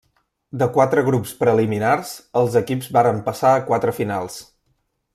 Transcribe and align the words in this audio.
De 0.61 0.67
quatre 0.77 1.03
grups 1.09 1.33
preliminars 1.43 2.15
els 2.41 2.57
equips 2.63 2.91
varen 2.99 3.23
passar 3.31 3.53
a 3.59 3.63
quatre 3.71 3.99
finals. 4.03 4.43